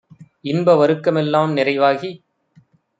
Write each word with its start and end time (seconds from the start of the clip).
இன்ப 0.45 0.75
வருக்கமெல் 0.75 1.31
லாம்நிறை 1.31 1.75
வாகி 1.77 2.11